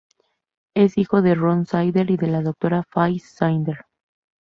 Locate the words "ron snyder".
1.35-2.09